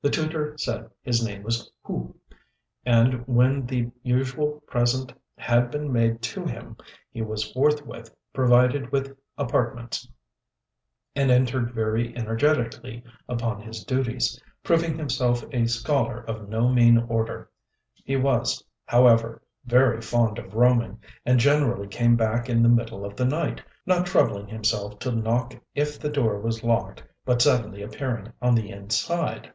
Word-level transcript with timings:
The 0.00 0.10
tutor 0.10 0.56
said 0.58 0.90
his 1.02 1.26
name 1.26 1.42
was 1.42 1.72
Hu; 1.82 2.14
and 2.86 3.26
when 3.26 3.66
the 3.66 3.90
usual 4.04 4.62
present 4.68 5.12
had 5.36 5.72
been 5.72 5.92
made 5.92 6.22
to 6.22 6.44
him, 6.44 6.76
he 7.10 7.20
was 7.20 7.50
forthwith 7.50 8.14
provided 8.32 8.92
with 8.92 9.18
apartments, 9.36 10.06
and 11.16 11.32
entered 11.32 11.72
very 11.74 12.16
energetically 12.16 13.02
upon 13.28 13.60
his 13.60 13.82
duties, 13.82 14.40
proving 14.62 14.96
himself 14.96 15.42
a 15.50 15.66
scholar 15.66 16.20
of 16.28 16.48
no 16.48 16.68
mean 16.68 16.98
order. 16.98 17.50
He 18.04 18.14
was, 18.14 18.62
however, 18.86 19.42
very 19.64 20.00
fond 20.00 20.38
of 20.38 20.54
roaming, 20.54 21.00
and 21.26 21.40
generally 21.40 21.88
came 21.88 22.14
back 22.14 22.48
in 22.48 22.62
the 22.62 22.68
middle 22.68 23.04
of 23.04 23.16
the 23.16 23.24
night, 23.24 23.62
not 23.84 24.06
troubling 24.06 24.46
himself 24.46 25.00
to 25.00 25.10
knock 25.10 25.54
if 25.74 25.98
the 25.98 26.08
door 26.08 26.38
was 26.40 26.62
locked 26.62 27.02
but 27.24 27.42
suddenly 27.42 27.82
appearing 27.82 28.32
on 28.40 28.54
the 28.54 28.70
inside. 28.70 29.52